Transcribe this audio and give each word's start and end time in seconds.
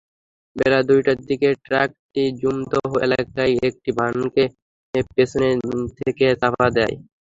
বেলা 0.55 0.79
দুইটার 0.87 1.17
দিকে 1.27 1.49
ট্রাকটি 1.65 2.23
জুমদহ 2.39 2.89
এলাকায় 3.05 3.53
একটি 3.67 3.89
ভ্যানকে 3.97 4.43
পেছন 5.09 5.43
থেকে 5.99 6.25
চাপা 6.41 6.67
দেয়। 6.75 6.95